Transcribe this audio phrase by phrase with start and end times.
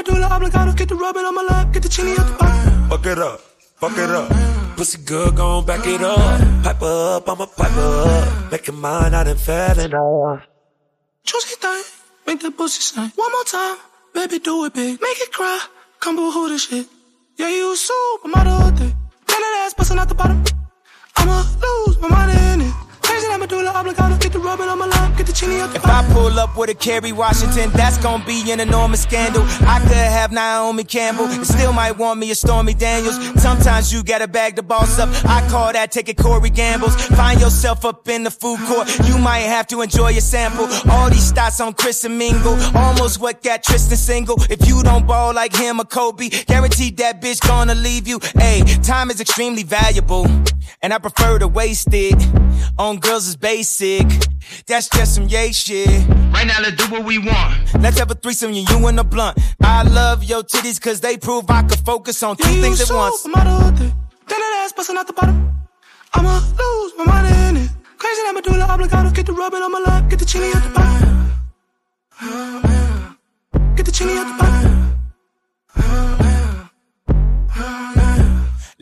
[0.00, 0.72] medulla oblongata.
[0.76, 2.88] Get the rubbing on my lap, get the chini out the bottom.
[2.90, 3.40] Fuck it up,
[3.80, 4.28] fuck it up.
[4.76, 6.18] Pussy good, gon' back it up.
[6.64, 8.52] Pipe up, I'ma pipe up.
[8.52, 10.42] Make it mine, I done fell in love.
[11.24, 11.82] Juicy thing,
[12.26, 13.12] make that pussy sing.
[13.16, 13.76] One more time,
[14.14, 15.00] baby, do it big.
[15.00, 15.60] Make it cry,
[16.00, 16.86] come boo this shit.
[17.36, 18.94] Yeah, you a supermodel thing.
[19.28, 20.42] Then that ass busting out the bottom.
[21.16, 22.69] I'ma lose my mind in it.
[23.40, 24.18] Crazy that medulla oblongata.
[24.20, 26.56] Get the rubbing on my lap, get the chini out the If I pull up
[26.56, 29.42] with a Kerry Washington, that's gonna be an enormous scandal.
[29.66, 33.16] I could have Naomi Campbell, and still might want me a Stormy Daniels.
[33.40, 35.08] Sometimes you gotta bag the boss up.
[35.24, 36.94] I call that taking Corey Gambles.
[37.16, 40.66] Find yourself up in the food court, you might have to enjoy a sample.
[40.90, 44.36] All these stats on Chris and Mingle, almost what got Tristan single.
[44.50, 48.20] If you don't ball like him or Kobe, guaranteed that bitch gonna leave you.
[48.36, 50.26] Hey, time is extremely valuable,
[50.82, 52.20] and I prefer to waste it
[52.78, 54.06] on girls is basic.
[54.66, 55.86] That's just some yay shit.
[56.34, 57.54] Right now, let's do what we want.
[57.80, 59.38] Let's have a threesome, you, you and a blunt.
[59.62, 62.90] I love your titties cause they prove I could focus on two Yeah, things at
[62.94, 63.22] once.
[63.22, 63.92] supermodel thing.
[64.28, 65.36] Then that ass busting out the bottom.
[66.14, 67.70] I'ma lose my mind in it.
[67.98, 69.10] Crazy that medulla oblongata.
[69.14, 71.10] Get the rubbing on my lap, get the chini out the bottom.
[73.76, 74.79] Get the chini out the bottom.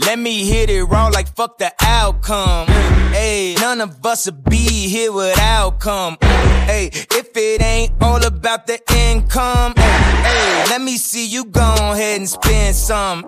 [0.09, 2.67] Let me hit it raw like fuck the outcome.
[3.13, 6.17] Hey, none of us would be here without come.
[6.65, 9.75] Hey, if it ain't all about the income.
[9.77, 13.27] Hey, let me see you go ahead and spend some.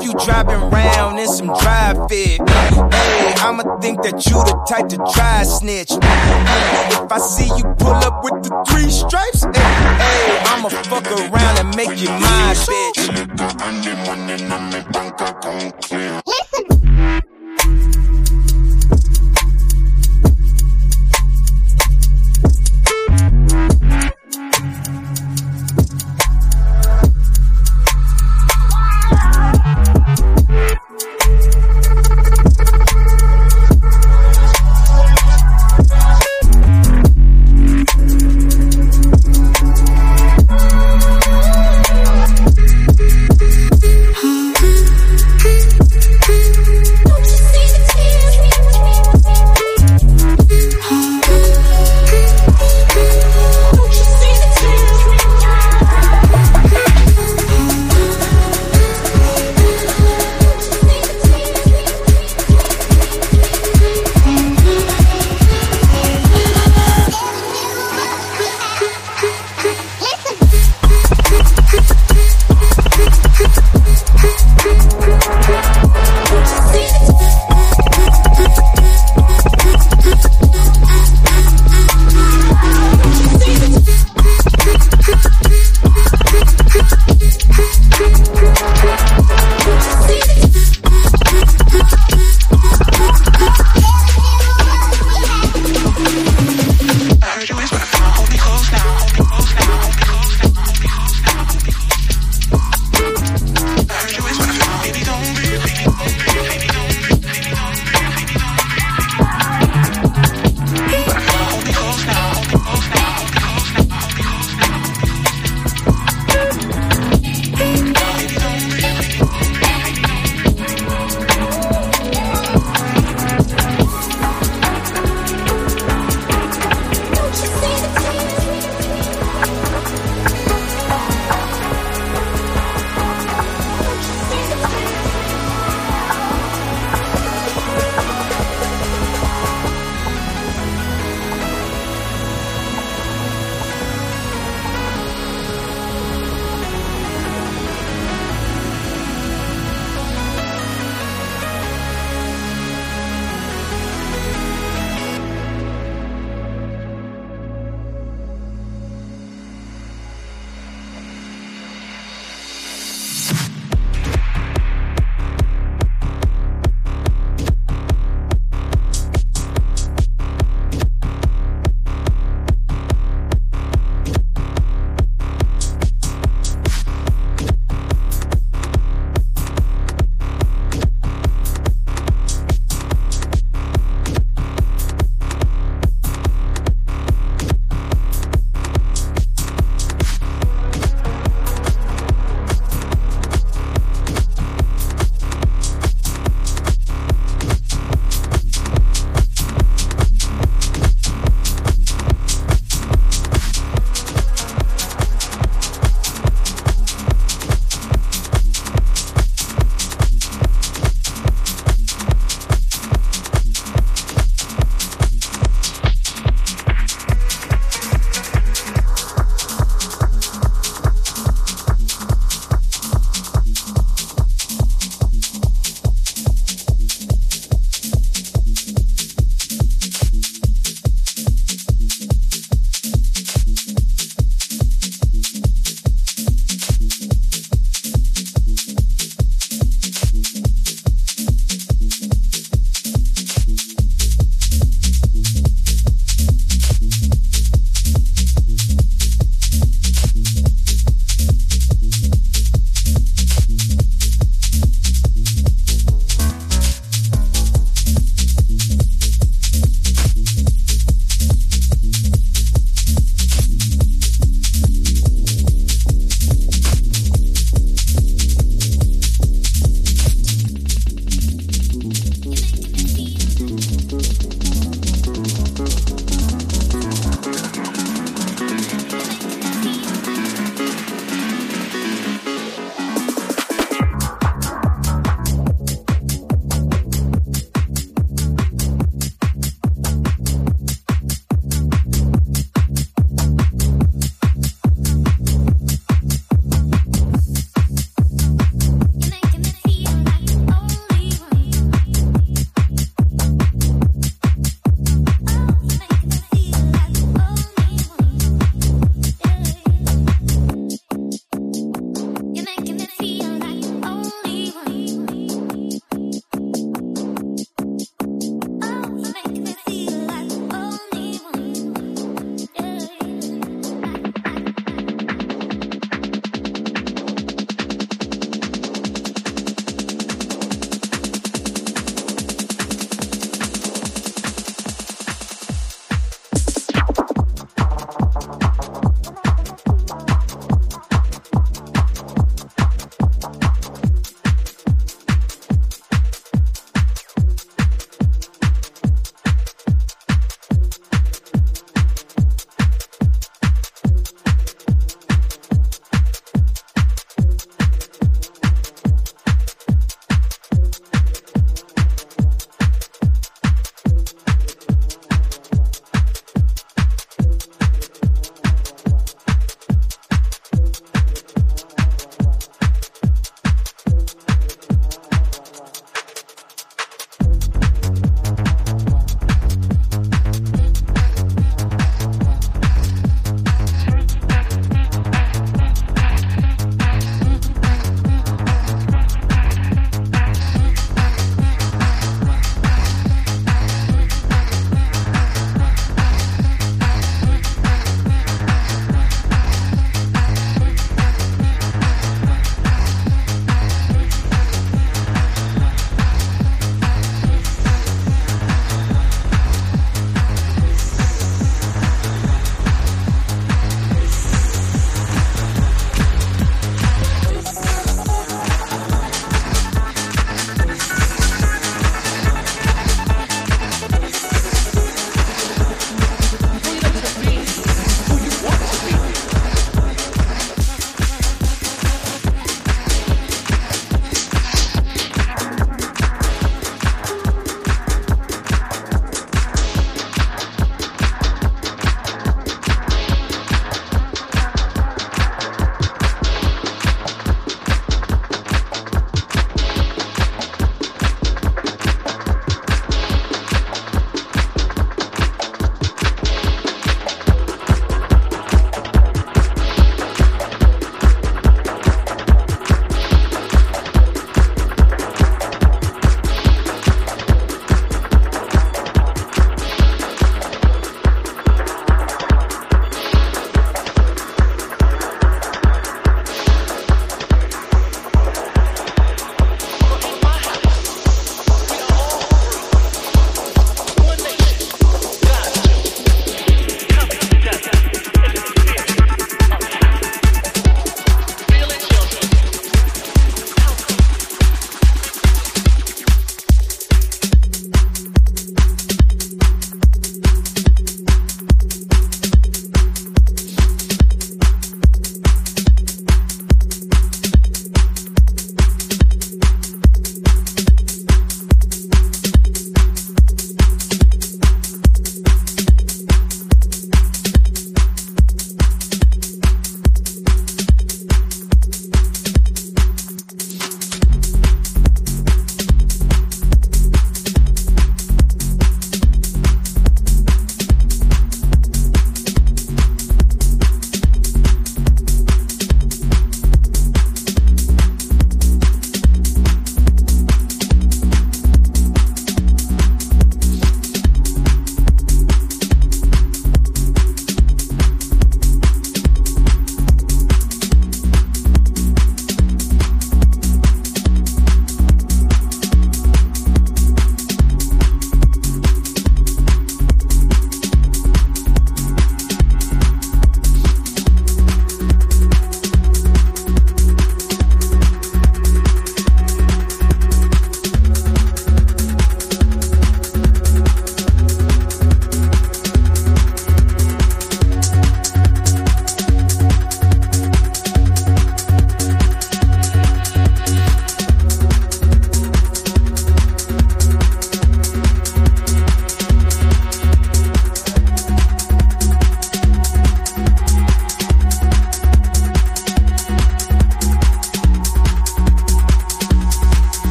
[0.00, 2.40] If you driving round in some dry fit.
[2.48, 5.90] Hey, I'ma think that you the type to try snitch.
[5.90, 11.76] If I see you pull up with the three stripes, hey, I'ma fuck around and
[11.76, 13.00] make you my bitch.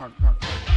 [0.00, 0.69] 好吃好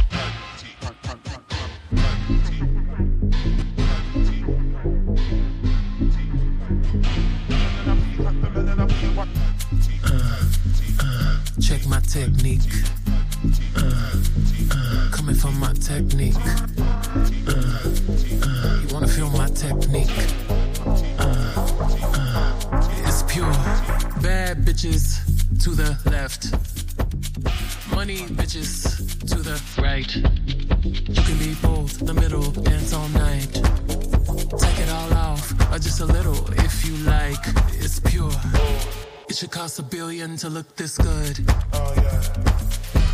[39.34, 41.44] It should cost a billion to look this good.
[41.72, 42.22] Oh, yeah.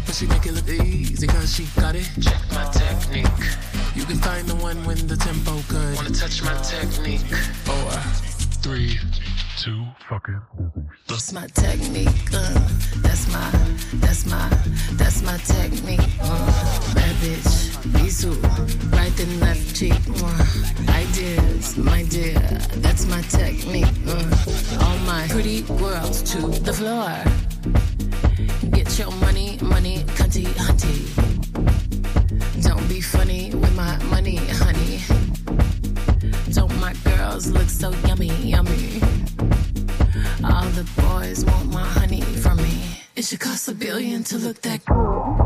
[0.04, 2.06] But she make it look easy cause she got it.
[2.20, 3.24] Check my technique.
[3.94, 5.96] You can find the one when the tempo good.
[5.96, 7.24] Wanna touch my technique?
[7.64, 7.92] Four,
[8.60, 8.98] three,
[10.08, 10.40] fucking.
[11.06, 12.08] That's my technique.
[12.32, 12.68] Uh,
[13.02, 13.50] that's my,
[13.94, 14.48] that's my,
[14.92, 16.00] that's my technique.
[16.22, 18.34] Uh, bad bitch, Bisou,
[18.92, 20.00] right and left cheek.
[20.22, 22.38] Uh, ideas, my dear,
[22.76, 23.84] that's my technique.
[24.06, 27.12] Uh, all my pretty girls to the floor.
[28.70, 30.98] Get your money, money, cunty, hunty.
[32.62, 35.00] Don't be funny with my money, honey.
[36.52, 39.19] Don't my girls look so yummy, yummy?
[40.52, 42.82] All the boys want my honey from me.
[43.16, 45.36] It should cost a billion to look that cool.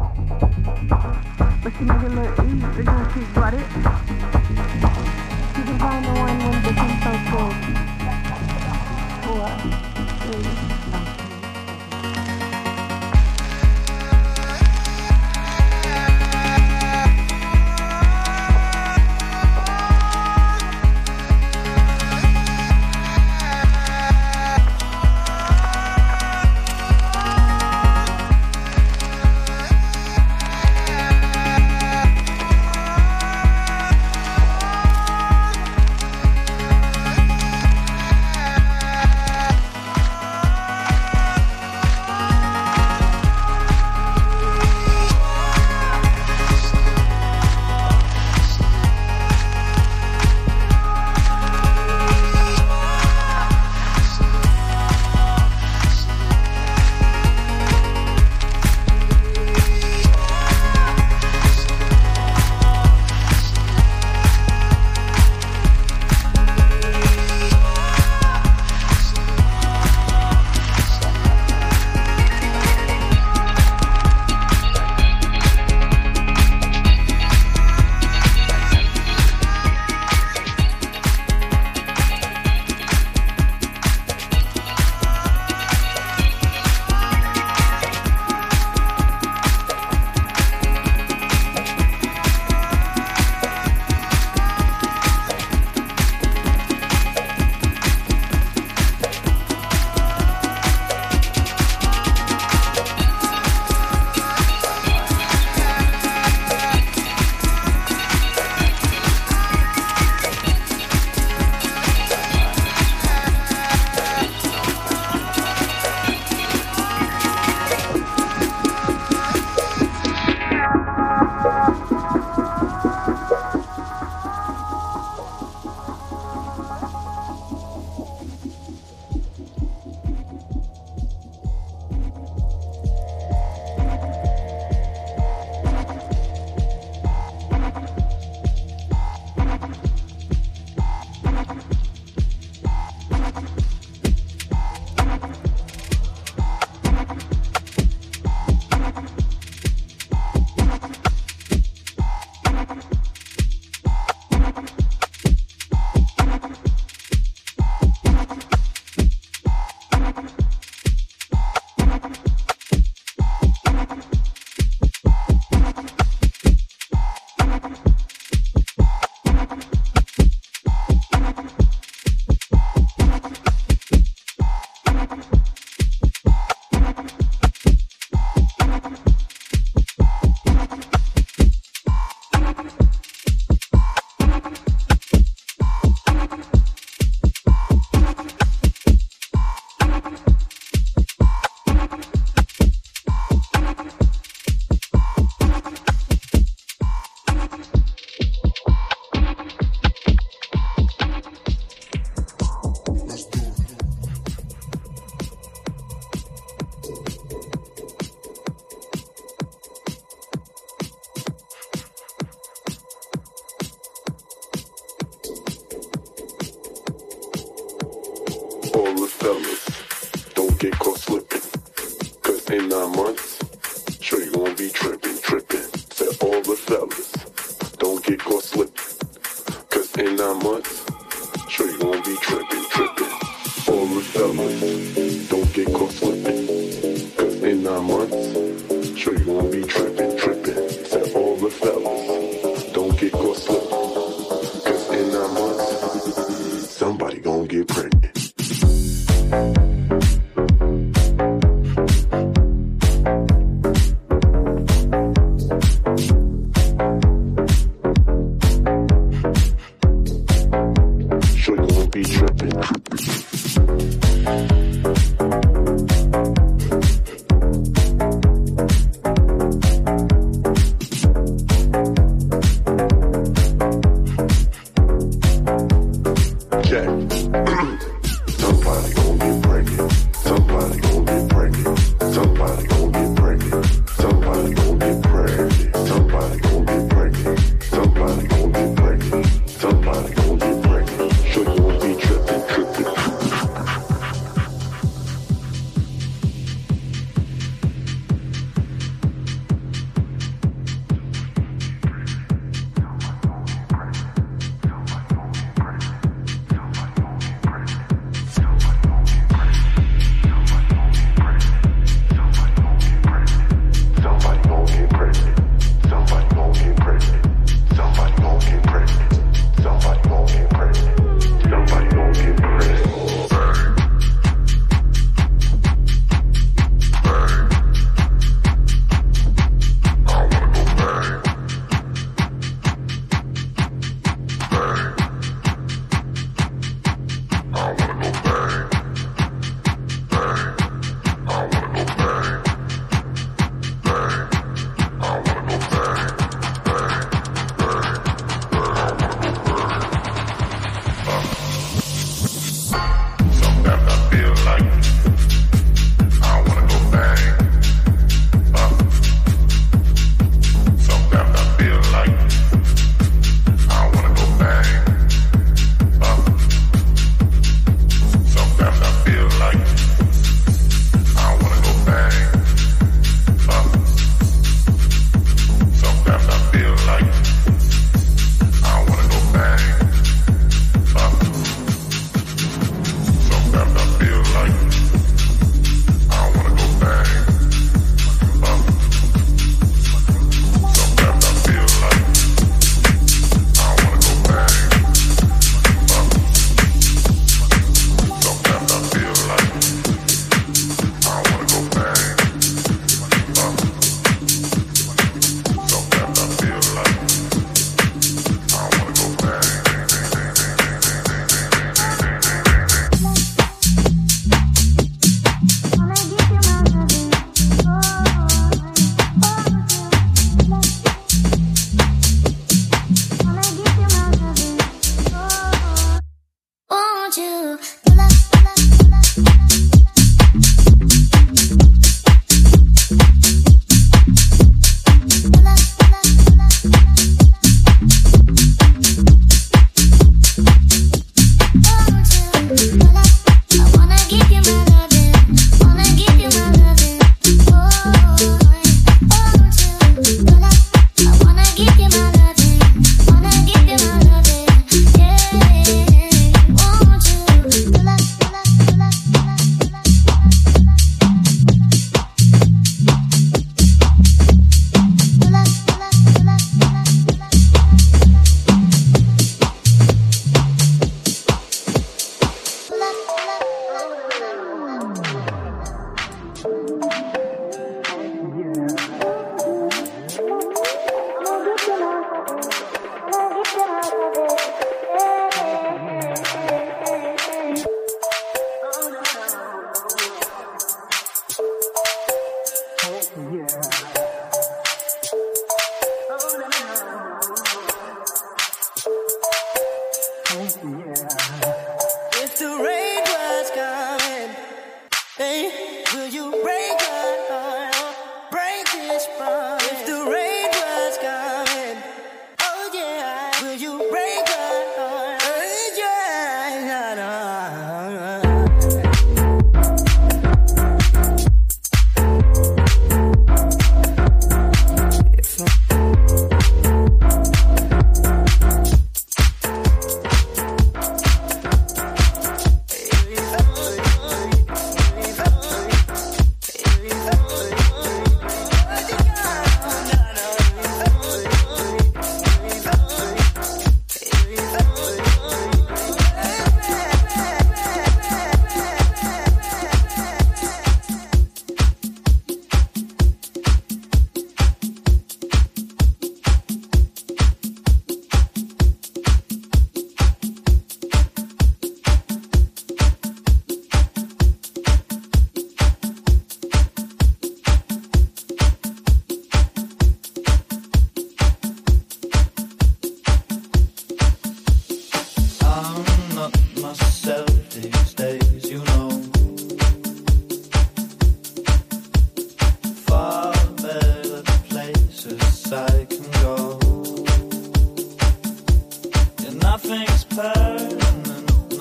[1.62, 3.66] But she make it look easy because she got it.
[5.56, 7.58] You can find the one when the tempo goes.
[9.24, 9.93] Four, three,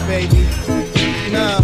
[0.07, 0.47] Baby.
[1.31, 1.59] No.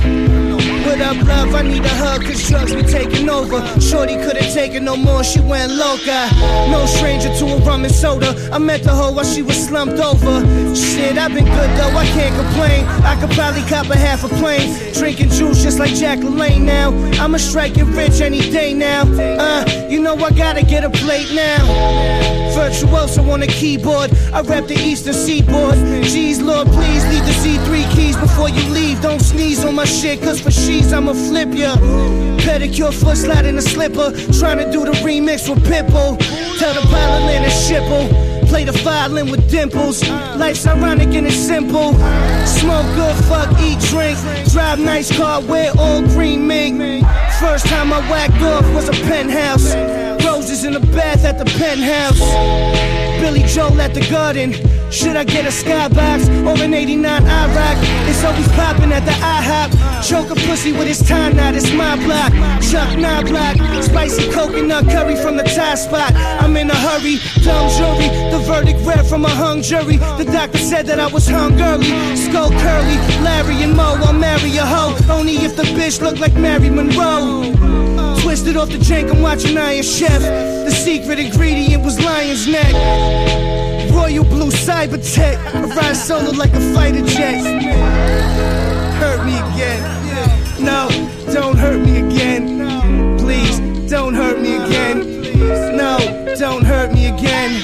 [0.86, 1.56] What up, love?
[1.56, 3.60] I need a hug, cause drugs be taking over.
[3.80, 6.30] Shorty couldn't take it no more, she went loca.
[6.70, 8.36] No stranger to a rum and soda.
[8.52, 10.44] I met the hoe while she was slumped over.
[10.76, 12.86] Shit, I've been good though, I can't complain.
[13.06, 14.94] I could probably cop a half a plane.
[14.94, 16.92] Drinking juice just like Jack LaLanne now.
[17.24, 19.04] I'ma strike it rich any day now.
[19.04, 22.53] Uh, you know I gotta get a plate now.
[22.54, 24.12] Virtuoso on the keyboard.
[24.34, 25.76] I rap the eastern seaboard.
[26.06, 29.02] Jeez, Lord, please leave the Z3 keys before you leave.
[29.02, 31.76] Don't sneeze on my shit, cause for she's I'ma flip ya.
[32.44, 34.12] Pedicure, foot slide in a slipper.
[34.40, 36.18] Trying to do the remix with Pitbull.
[36.60, 38.34] Tell the land and shipple.
[38.48, 40.08] Play the violin with dimples.
[40.38, 41.94] Life's ironic and it's simple.
[42.46, 44.18] Smoke good, fuck, eat, drink.
[44.52, 47.04] Drive nice car, wear all green mink.
[47.40, 49.74] First time I whacked off was a penthouse.
[50.44, 52.20] Roses in the bath at the penthouse.
[53.22, 54.52] Billy Joel at the garden.
[54.92, 57.78] Should I get a skybox or an 89 IROC?
[58.10, 59.72] It's always popping at the IHOP.
[60.04, 62.34] Choke a pussy with his time knot, it's my block.
[62.62, 63.56] Chuck nine block.
[63.84, 66.12] Spicy coconut curry from the Thai spot.
[66.14, 68.10] I'm in a hurry, dumb jury.
[68.34, 69.96] The verdict read from a hung jury.
[69.96, 71.88] The doctor said that I was hung early.
[72.18, 74.94] Skull curly, Larry and Moe, I'll marry a hoe.
[75.10, 77.83] Only if the bitch look like Mary Monroe.
[78.34, 80.20] Twisted off the drink, I'm watching Iron Chef.
[80.20, 82.74] The secret ingredient was lion's neck.
[83.94, 85.38] Royal blue cyber tech.
[85.54, 87.44] I ride solo like a fighter jet.
[88.96, 89.84] Hurt me again.
[90.60, 90.90] No,
[91.32, 93.20] don't hurt me again.
[93.20, 95.78] Please, don't hurt me again.
[95.78, 96.00] No,
[96.40, 97.62] don't hurt me again.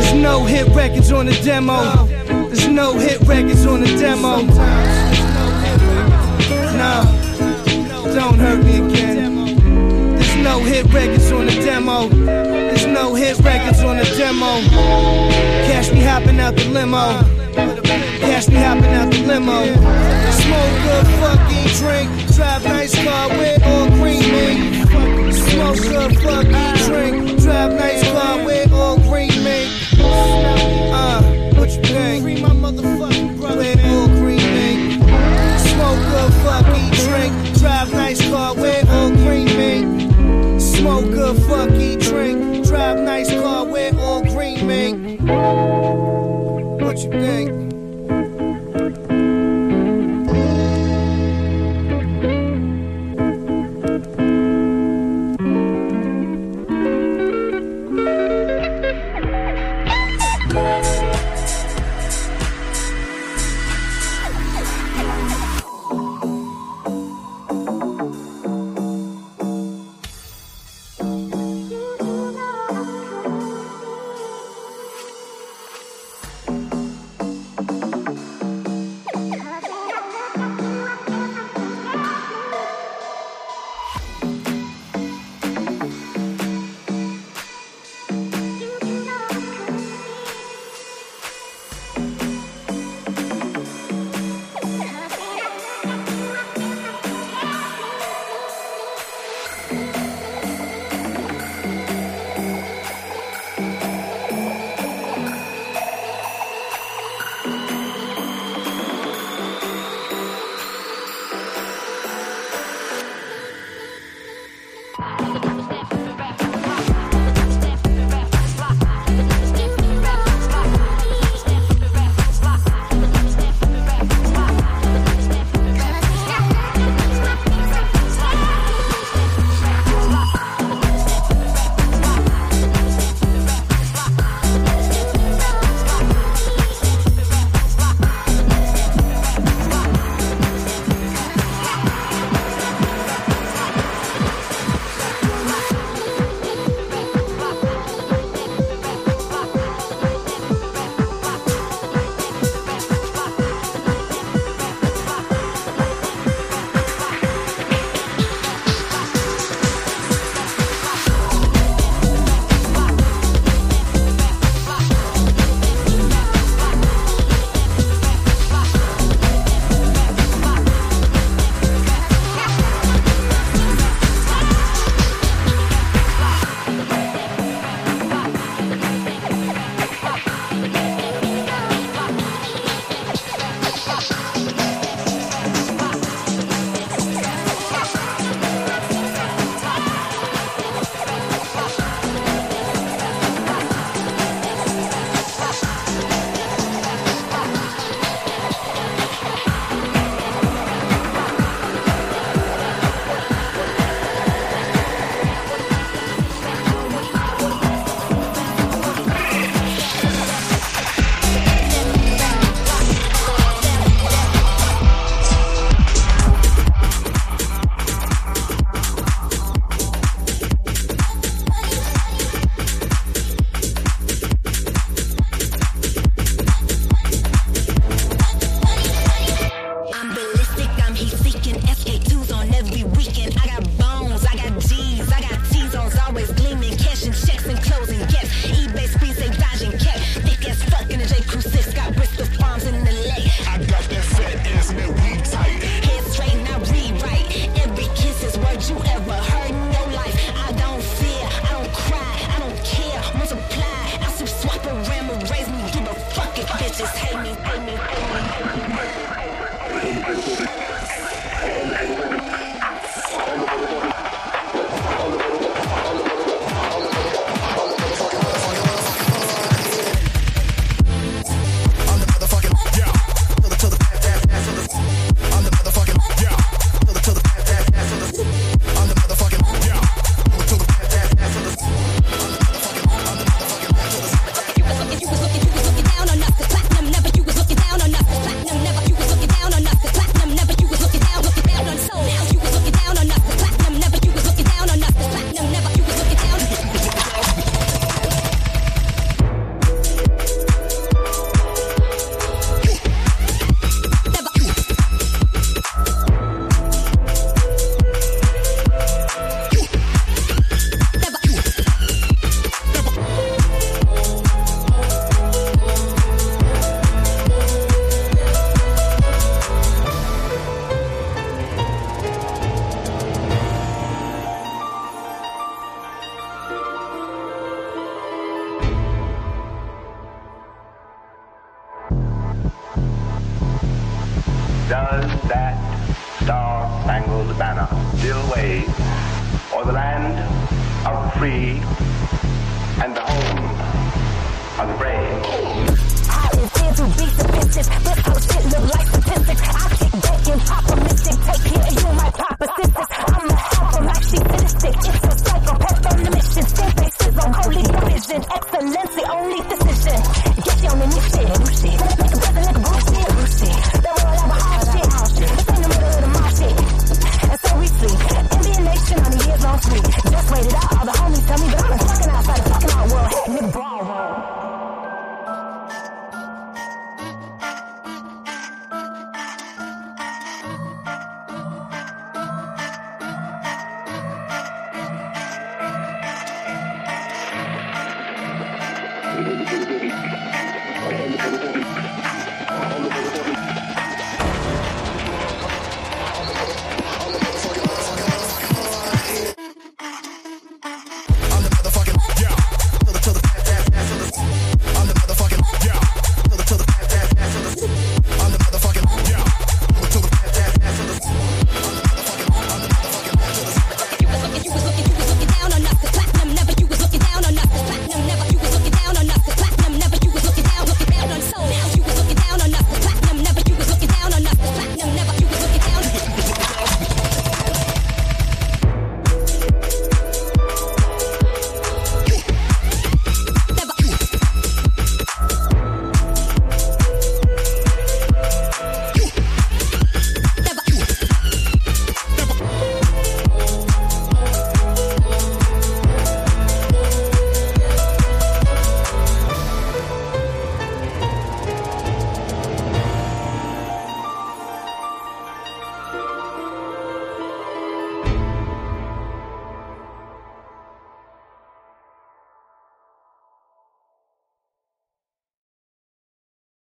[0.00, 2.06] There's no hit records on the demo.
[2.48, 4.44] There's no hit records on the demo.
[6.72, 9.33] No, don't hurt me again.
[10.74, 12.08] Hit records on the demo.
[12.08, 14.58] There's no hit records on the demo.
[15.70, 17.22] Cash me hopping out the limo.
[18.18, 19.66] Cash me hopping out the limo.
[20.42, 22.10] Smoke good, fucking drink.
[22.34, 25.32] Drive nice car with all green mink.
[25.32, 27.40] Smoke good, fucking drink.
[27.40, 29.70] Drive nice car with all green mink.
[30.00, 31.22] Uh,
[31.54, 32.24] what you think?
[32.24, 35.02] Free my all green mink.
[35.70, 37.58] Smoke good, fucking drink.
[37.60, 39.93] Drive nice car with all green mink.
[40.84, 42.66] Smoke good, fucking drink.
[42.66, 45.18] Drive nice car with all green mink.
[46.78, 47.63] What you think?